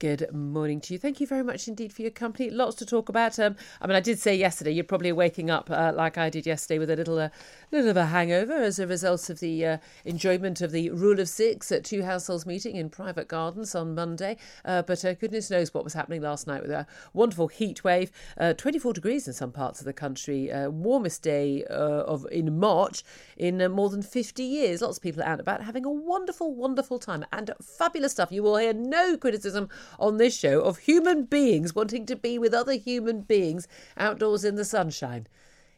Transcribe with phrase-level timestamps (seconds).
[0.00, 0.98] Good morning to you.
[0.98, 2.50] Thank you very much indeed for your company.
[2.50, 3.38] Lots to talk about.
[3.38, 6.46] Um, I mean, I did say yesterday you're probably waking up uh, like I did
[6.46, 7.28] yesterday with a little, uh,
[7.70, 11.28] little of a hangover as a result of the uh, enjoyment of the rule of
[11.28, 14.36] six at two households meeting in private gardens on Monday.
[14.64, 18.10] Uh, but uh, goodness knows what was happening last night with a wonderful heat wave.
[18.36, 20.50] Uh, 24 degrees in some parts of the country.
[20.52, 23.04] warmest day of in March
[23.36, 24.82] in more than 50 years.
[24.82, 28.32] Lots of people out and about having a wonderful, wonderful time and fabulous stuff.
[28.32, 29.68] You will hear no criticism
[29.98, 34.56] on this show of human beings wanting to be with other human beings outdoors in
[34.56, 35.26] the sunshine.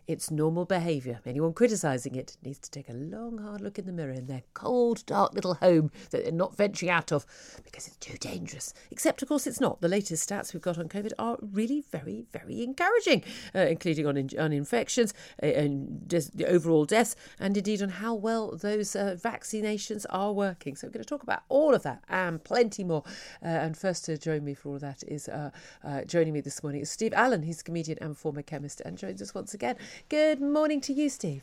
[0.07, 1.21] It's normal behaviour.
[1.27, 4.45] Anyone criticising it needs to take a long, hard look in the mirror in their
[4.55, 7.27] cold, dark little home that they're not venturing out of
[7.65, 8.73] because it's too dangerous.
[8.93, 9.81] Except, of course, it's not.
[9.81, 14.17] The latest stats we've got on COVID are really very, very encouraging, uh, including on,
[14.17, 15.13] in- on infections
[15.43, 20.77] uh, and the overall deaths, and indeed on how well those uh, vaccinations are working.
[20.77, 23.03] So, we're going to talk about all of that and plenty more.
[23.43, 25.51] Uh, and first to join me for all that is uh,
[25.83, 27.43] uh, joining me this morning is Steve Allen.
[27.43, 29.77] He's a comedian and former chemist and joins us once again.
[30.09, 31.43] Good morning to you, Steve.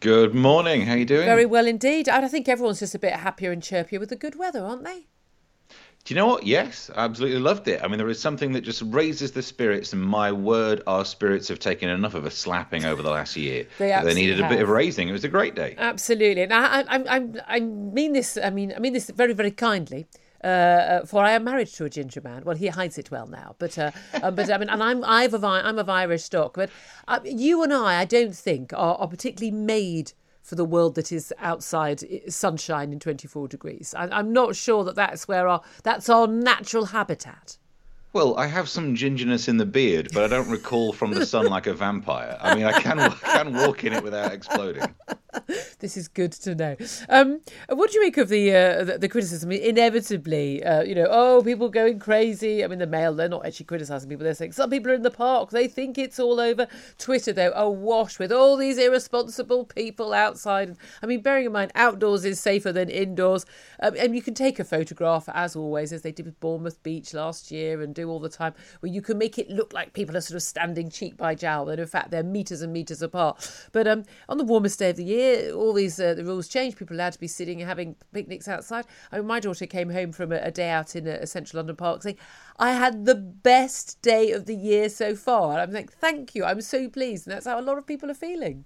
[0.00, 0.82] Good morning.
[0.82, 1.24] How are you doing?
[1.26, 2.08] Very well indeed.
[2.08, 5.06] I think everyone's just a bit happier and chirpier with the good weather, aren't they?
[6.04, 6.44] Do you know what?
[6.46, 7.82] Yes, I absolutely loved it.
[7.82, 11.48] I mean, there is something that just raises the spirits, and my word, our spirits
[11.48, 13.66] have taken enough of a slapping over the last year.
[13.78, 14.50] They, they needed have.
[14.50, 15.08] a bit of raising.
[15.08, 15.74] It was a great day.
[15.78, 18.36] Absolutely, and I, I, I, I mean this.
[18.36, 20.06] I mean, I mean this very, very kindly.
[20.44, 22.44] Uh, for I am married to a ginger man.
[22.44, 25.32] Well, he hides it well now, but uh, uh, but I mean, and I'm I've
[25.32, 26.54] of I'm of Irish stock.
[26.54, 26.68] But
[27.08, 30.12] uh, you and I, I don't think are, are particularly made
[30.42, 33.94] for the world that is outside sunshine in 24 degrees.
[33.96, 37.56] I, I'm not sure that that's where our that's our natural habitat.
[38.12, 41.46] Well, I have some gingerness in the beard, but I don't recall from the sun
[41.46, 42.38] like a vampire.
[42.40, 44.94] I mean, I can I can walk in it without exploding.
[45.80, 46.76] this is good to know.
[47.08, 49.50] Um, what do you make of the uh, the, the, criticism?
[49.52, 52.64] Inevitably, uh, you know, oh, people going crazy.
[52.64, 54.24] I mean, the Mail, they're not actually criticising people.
[54.24, 55.50] They're saying some people are in the park.
[55.50, 56.66] They think it's all over.
[56.98, 60.76] Twitter, though, awash with all these irresponsible people outside.
[61.02, 63.46] I mean, bearing in mind, outdoors is safer than indoors.
[63.82, 67.14] Um, and you can take a photograph, as always, as they did with Bournemouth Beach
[67.14, 70.16] last year and do all the time, where you can make it look like people
[70.16, 73.68] are sort of standing cheek by jowl, and in fact, they're meters and meters apart.
[73.72, 75.23] But um, on the warmest day of the year,
[75.54, 76.76] all these uh, the rules changed.
[76.76, 78.86] People allowed to be sitting and having picnics outside.
[79.12, 81.58] I mean, my daughter came home from a, a day out in a, a, central
[81.58, 82.18] London park saying,
[82.58, 86.44] "I had the best day of the year so far." And I'm like, "Thank you,
[86.44, 88.64] I'm so pleased." And that's how a lot of people are feeling.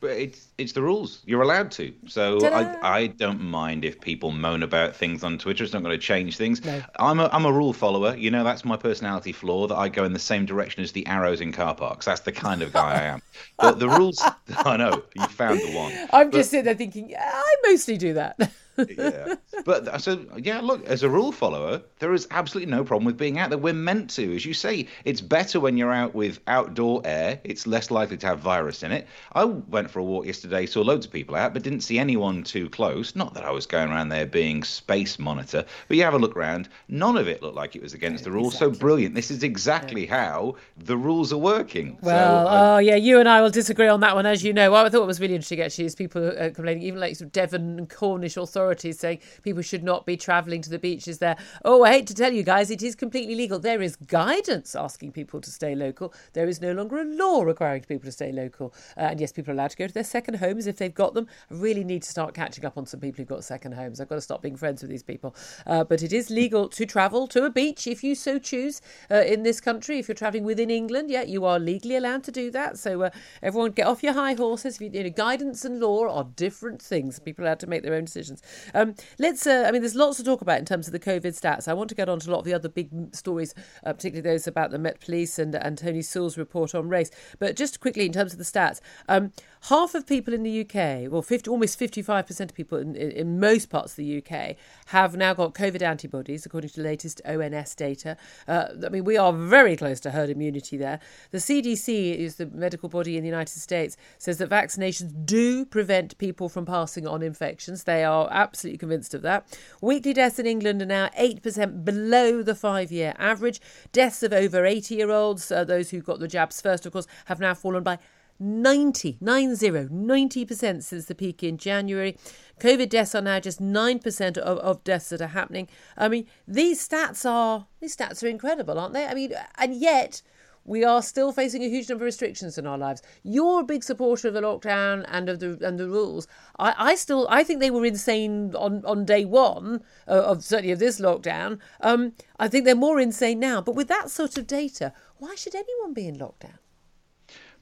[0.00, 1.22] But it's it's the rules.
[1.26, 1.92] You're allowed to.
[2.06, 5.64] So I, I don't mind if people moan about things on Twitter.
[5.64, 6.64] It's not going to change things.
[6.64, 6.82] No.
[7.00, 8.14] I'm a I'm a rule follower.
[8.14, 9.66] You know that's my personality flaw.
[9.66, 12.06] That I go in the same direction as the arrows in car parks.
[12.06, 13.22] That's the kind of guy I am.
[13.58, 14.22] But the rules.
[14.56, 15.92] I know you found the one.
[16.12, 18.38] I'm but, just sitting there thinking, I mostly do that.
[18.96, 19.34] yeah.
[19.64, 23.38] But so yeah, look, as a rule follower, there is absolutely no problem with being
[23.38, 23.58] out there.
[23.58, 27.40] We're meant to, as you say, it's better when you're out with outdoor air.
[27.44, 29.06] It's less likely to have virus in it.
[29.32, 32.44] I went for a walk yesterday, saw loads of people out, but didn't see anyone
[32.44, 33.16] too close.
[33.16, 36.36] Not that I was going around there being space monitor, but you have a look
[36.36, 36.68] around.
[36.88, 38.54] None of it looked like it was against the rules.
[38.54, 38.74] Exactly.
[38.74, 39.14] So brilliant.
[39.14, 40.30] This is exactly yeah.
[40.30, 41.98] how the rules are working.
[42.00, 42.74] Well, so I...
[42.74, 44.70] oh yeah, you and I will disagree on that one, as you know.
[44.70, 47.32] What I thought was really interesting actually is people uh, complaining, even like sort of
[47.32, 51.36] Devon and Cornish authorities authorities saying people should not be travelling to the beaches there.
[51.64, 53.58] Oh, I hate to tell you guys, it is completely legal.
[53.58, 56.12] There is guidance asking people to stay local.
[56.34, 58.74] There is no longer a law requiring people to stay local.
[58.96, 61.14] Uh, and yes, people are allowed to go to their second homes if they've got
[61.14, 61.26] them.
[61.50, 64.00] I really need to start catching up on some people who've got second homes.
[64.00, 65.34] I've got to stop being friends with these people.
[65.66, 69.22] Uh, but it is legal to travel to a beach if you so choose uh,
[69.22, 69.98] in this country.
[69.98, 72.78] If you're travelling within England, yeah, you are legally allowed to do that.
[72.78, 73.10] So uh,
[73.42, 74.80] everyone get off your high horses.
[74.80, 77.18] You, you know, guidance and law are different things.
[77.18, 78.42] People are allowed to make their own decisions.
[78.74, 79.46] Um, let's.
[79.46, 81.68] Uh, I mean, there's lots to talk about in terms of the COVID stats.
[81.68, 84.28] I want to get on to a lot of the other big stories, uh, particularly
[84.28, 87.10] those about the Met Police and and Tony Sewell's report on race.
[87.38, 89.32] But just quickly in terms of the stats, um,
[89.62, 93.40] half of people in the UK, well, 50, almost 55% of people in, in, in,
[93.40, 94.56] most parts of the UK
[94.86, 98.16] have now got COVID antibodies, according to the latest ONS data.
[98.46, 101.00] Uh, I mean, we are very close to herd immunity there.
[101.30, 106.16] The CDC is the medical body in the United States, says that vaccinations do prevent
[106.18, 107.84] people from passing on infections.
[107.84, 109.46] They are absolutely convinced of that.
[109.82, 113.60] Weekly deaths in England are now 8% below the five year average.
[113.92, 117.06] Deaths of over 80 year olds, uh, those who got the jabs first, of course,
[117.26, 117.98] have now fallen by
[118.40, 122.16] 90, 90, 90% since the peak in January.
[122.60, 125.68] COVID deaths are now just 9% of, of deaths that are happening.
[125.96, 129.06] I mean, these stats are these stats are incredible, aren't they?
[129.06, 130.22] I mean, and yet
[130.68, 133.02] we are still facing a huge number of restrictions in our lives.
[133.22, 136.28] You're a big supporter of the lockdown and of the and the rules.
[136.58, 140.72] I, I still I think they were insane on, on day one uh, of certainly
[140.72, 141.58] of this lockdown.
[141.80, 143.62] Um, I think they're more insane now.
[143.62, 146.58] But with that sort of data, why should anyone be in lockdown?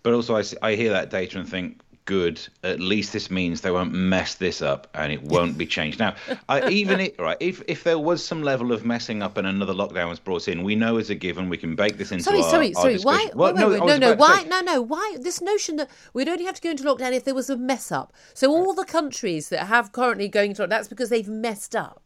[0.02, 2.40] But also, I, I hear that data and think, good.
[2.62, 5.98] At least this means they won't mess this up and it won't be changed.
[5.98, 6.14] Now,
[6.48, 9.74] I, even it, right, if if there was some level of messing up and another
[9.74, 12.38] lockdown was brought in, we know as a given we can bake this into sorry,
[12.38, 12.92] our, sorry, our sorry.
[12.94, 13.28] Discussion.
[13.28, 13.30] Why?
[13.34, 13.86] Well, wait, wait, wait.
[13.86, 14.44] No, no, why?
[14.48, 14.80] No, no.
[14.80, 15.16] Why?
[15.20, 17.92] This notion that we'd only have to go into lockdown if there was a mess
[17.92, 18.12] up.
[18.32, 22.05] So all the countries that have currently going into that's because they've messed up.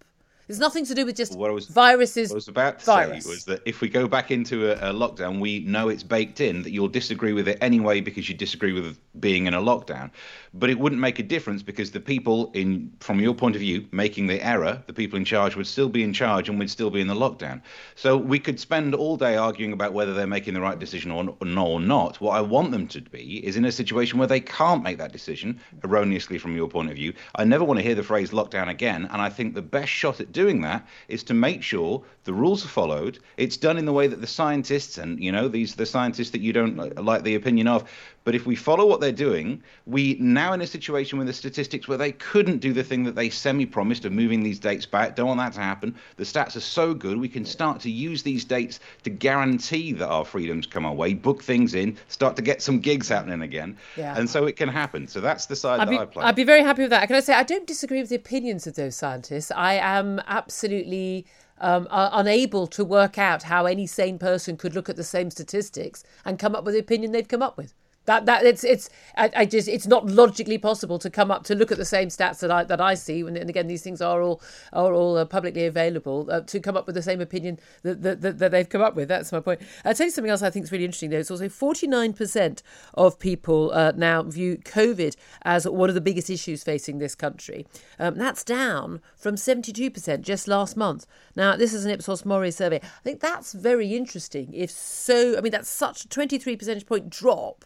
[0.51, 2.31] There's nothing to do with just what was, viruses.
[2.31, 3.25] What I was about to virus.
[3.25, 6.41] say was that if we go back into a, a, lockdown, we know it's baked
[6.41, 10.11] in that you'll disagree with it anyway because you disagree with being in a lockdown.
[10.53, 13.87] But it wouldn't make a difference because the people in, from your point of view,
[13.93, 16.91] making the error, the people in charge would still be in charge and we'd still
[16.91, 17.63] be in the lockdown.
[17.95, 21.33] So we could spend all day arguing about whether they're making the right decision or,
[21.41, 22.21] or not.
[22.21, 25.13] What I want them to be is in a situation where they can't make that
[25.13, 27.13] decision erroneously from your point of view.
[27.37, 30.19] I never want to hear the phrase lockdown again, and I think the best shot
[30.19, 33.19] at doing that is to make sure the rules are followed.
[33.37, 36.41] It's done in the way that the scientists and you know these the scientists that
[36.41, 36.77] you don't
[37.11, 37.81] like the opinion of
[38.25, 41.89] but if we follow what they're doing, we now in a situation with the statistics
[41.89, 45.17] where they couldn't do the thing that they semi-promised of moving these dates back.
[45.17, 45.95] Don't want that to happen.
[46.17, 50.09] The stats are so good, we can start to use these dates to guarantee that
[50.09, 53.77] our freedoms come our way, book things in, start to get some gigs happening again,
[53.97, 54.17] yeah.
[54.17, 55.07] and so it can happen.
[55.07, 56.25] So that's the side I'd that be, I play.
[56.25, 57.07] I'd be very happy with that.
[57.07, 59.51] Can I say I don't disagree with the opinions of those scientists.
[59.51, 61.27] I am absolutely.
[61.59, 66.03] Um, unable to work out how any sane person could look at the same statistics
[66.25, 67.75] and come up with the opinion they've come up with.
[68.11, 71.55] That that it's it's I, I, just it's not logically possible to come up to
[71.55, 74.03] look at the same stats that I that I see and, and again these things
[74.03, 74.43] are all
[74.73, 78.21] are all uh, publicly available uh, to come up with the same opinion that, that,
[78.21, 79.07] that, that, they've come up with.
[79.07, 79.61] That's my point.
[79.85, 81.21] I'll tell you something else I think is really interesting though.
[81.21, 82.65] It's also forty nine percent
[82.95, 87.65] of people uh, now view COVID as one of the biggest issues facing this country.
[88.01, 91.07] Um, that's down from seventy two percent just last month.
[91.37, 92.81] Now this is an Ipsos Mori survey.
[92.83, 94.53] I think that's very interesting.
[94.53, 97.65] If so, I mean that's such a twenty three percentage point drop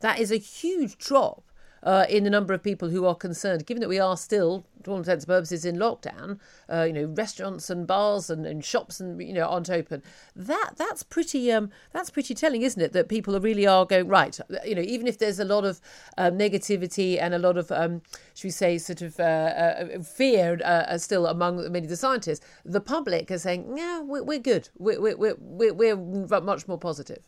[0.00, 1.46] that is a huge drop
[1.86, 4.90] uh, in the number of people who are concerned, given that we are still, to
[4.90, 6.38] all intents and purposes, in lockdown.
[6.70, 10.02] Uh, you know, restaurants and bars and, and shops and you know aren't open.
[10.34, 12.92] That that's pretty um, that's pretty telling, isn't it?
[12.92, 14.38] That people really are going right.
[14.64, 15.80] You know, even if there's a lot of
[16.18, 18.02] um, negativity and a lot of, um,
[18.34, 22.44] should we say, sort of uh, uh, fear uh, still among many of the scientists,
[22.64, 24.68] the public are saying, yeah, we're, we're good.
[24.76, 27.22] We're, we're, we're, we're much more positive.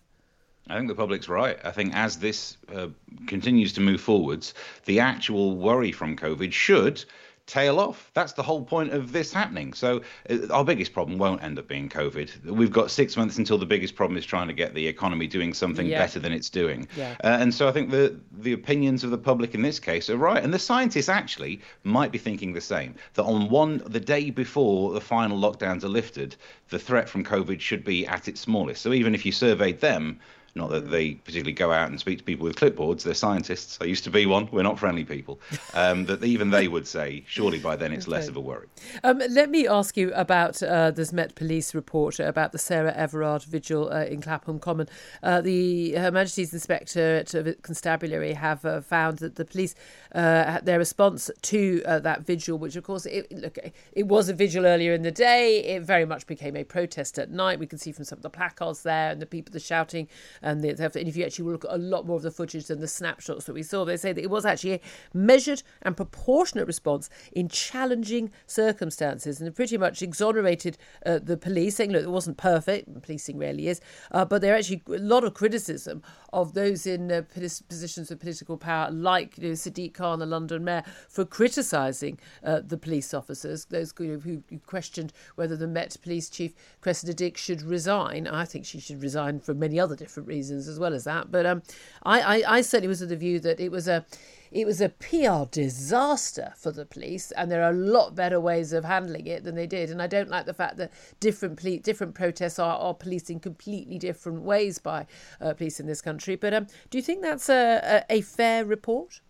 [0.68, 1.58] I think the public's right.
[1.64, 2.88] I think as this uh,
[3.26, 7.04] continues to move forwards, the actual worry from COVID should
[7.48, 8.10] tail off.
[8.12, 9.72] That's the whole point of this happening.
[9.72, 12.44] So uh, our biggest problem won't end up being COVID.
[12.44, 15.54] We've got six months until the biggest problem is trying to get the economy doing
[15.54, 15.98] something yeah.
[15.98, 16.86] better than it's doing.
[16.96, 17.16] Yeah.
[17.24, 20.18] Uh, and so I think the the opinions of the public in this case are
[20.18, 22.94] right, and the scientists actually might be thinking the same.
[23.14, 26.36] That on one the day before the final lockdowns are lifted,
[26.68, 28.82] the threat from COVID should be at its smallest.
[28.82, 30.20] So even if you surveyed them
[30.58, 33.04] Not that they particularly go out and speak to people with clipboards.
[33.04, 33.78] They're scientists.
[33.80, 34.48] I used to be one.
[34.50, 35.40] We're not friendly people.
[35.74, 38.16] Um, that even they would say, surely by then it's okay.
[38.16, 38.66] less of a worry.
[39.04, 43.44] Um, let me ask you about uh, this Met Police report about the Sarah Everard
[43.44, 44.88] vigil uh, in Clapham Common.
[45.22, 49.74] Uh, the Her Majesty's Inspectorate of Constabulary have uh, found that the police,
[50.14, 53.58] uh, their response to uh, that vigil, which of course, it, look,
[53.92, 57.30] it was a vigil earlier in the day, it very much became a protest at
[57.30, 57.58] night.
[57.58, 60.08] We can see from some of the placards there and the people, the shouting,
[60.48, 62.88] and, and if you actually look at a lot more of the footage than the
[62.88, 64.80] snapshots that we saw, they say that it was actually a
[65.12, 71.90] measured and proportionate response in challenging circumstances and pretty much exonerated uh, the police, saying,
[71.90, 73.80] look, it wasn't perfect, policing rarely is,
[74.12, 76.02] uh, but there are actually a lot of criticism
[76.32, 80.64] of those in uh, positions of political power, like you know, Sadiq Khan, the London
[80.64, 86.28] mayor, for criticising uh, the police officers, those who, who, questioned whether the Met Police
[86.28, 88.26] Chief, Cressida Dick, should resign.
[88.26, 91.30] I think she should resign for many other different reasons as well as that.
[91.30, 91.62] But um,
[92.04, 94.04] I, I, I certainly was of the view that it was a
[94.50, 98.72] it was a PR disaster for the police, and there are a lot better ways
[98.72, 99.90] of handling it than they did.
[99.90, 103.40] And I don't like the fact that different poli- different protests are, are policed in
[103.40, 105.06] completely different ways by
[105.40, 106.36] uh, police in this country.
[106.36, 109.20] But um, do you think that's a, a, a fair report?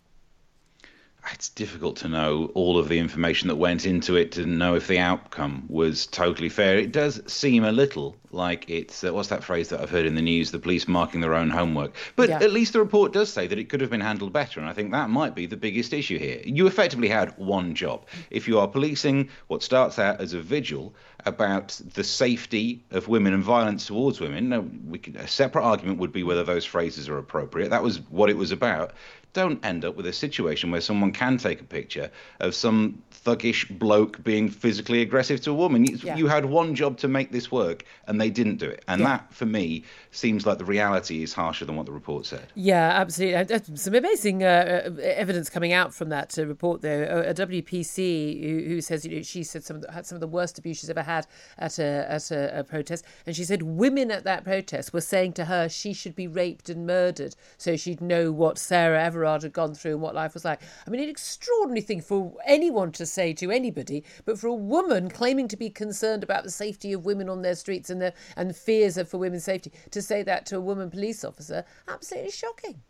[1.31, 4.87] It's difficult to know all of the information that went into it to know if
[4.87, 6.77] the outcome was totally fair.
[6.77, 10.15] It does seem a little like it's uh, what's that phrase that I've heard in
[10.15, 10.51] the news?
[10.51, 11.93] The police marking their own homework.
[12.15, 12.37] But yeah.
[12.37, 14.73] at least the report does say that it could have been handled better, and I
[14.73, 16.41] think that might be the biggest issue here.
[16.45, 18.05] You effectively had one job.
[18.29, 20.93] If you are policing what starts out as a vigil
[21.25, 24.65] about the safety of women and violence towards women, now,
[24.97, 27.69] could, a separate argument would be whether those phrases are appropriate.
[27.69, 28.91] That was what it was about
[29.33, 32.09] don't end up with a situation where someone can take a picture
[32.39, 35.85] of some thuggish bloke being physically aggressive to a woman.
[35.85, 36.15] You, yeah.
[36.15, 38.83] you had one job to make this work, and they didn't do it.
[38.87, 39.07] And yeah.
[39.07, 42.47] that, for me, seems like the reality is harsher than what the report said.
[42.55, 43.75] Yeah, absolutely.
[43.75, 47.23] Some amazing uh, uh, evidence coming out from that uh, report, though.
[47.27, 50.21] A WPC who, who, says you know, she said some of the, had some of
[50.21, 53.61] the worst abuse she's ever had at a at a, a protest, and she said
[53.61, 57.75] women at that protest were saying to her she should be raped and murdered so
[57.75, 60.61] she'd know what Sarah Everard had gone through and what life was like.
[60.85, 65.09] I mean, an extraordinary thing for anyone to say to anybody, but for a woman
[65.09, 68.55] claiming to be concerned about the safety of women on their streets and the and
[68.55, 72.81] fears of for women's safety to say that to a woman police officer, absolutely shocking.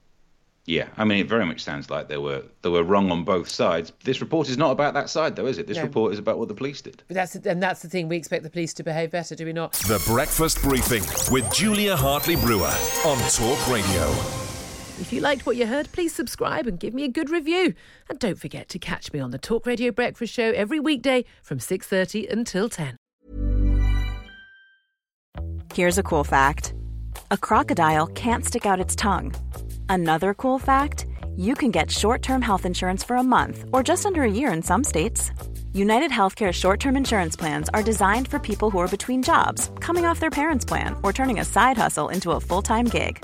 [0.65, 3.50] Yeah, I mean, it very much sounds like they were they were wrong on both
[3.50, 3.91] sides.
[4.03, 5.65] This report is not about that side, though, is it?
[5.65, 5.83] This no.
[5.83, 7.01] report is about what the police did.
[7.07, 8.07] But that's and that's the thing.
[8.07, 9.74] We expect the police to behave better, do we not?
[9.74, 14.49] The Breakfast Briefing with Julia Hartley Brewer on Talk Radio.
[15.00, 17.74] If you liked what you heard, please subscribe and give me a good review.
[18.10, 21.60] And don't forget to catch me on the Talk Radio Breakfast Show every weekday from
[21.60, 22.98] 6:30 until 10.
[25.74, 26.74] Here's a cool fact.
[27.32, 29.34] A crocodile can't stick out its tongue.
[29.88, 31.06] Another cool fact,
[31.38, 34.62] you can get short-term health insurance for a month or just under a year in
[34.62, 35.32] some states.
[35.74, 40.06] United Healthcare short term insurance plans are designed for people who are between jobs, coming
[40.06, 43.24] off their parents' plan, or turning a side hustle into a full time gig.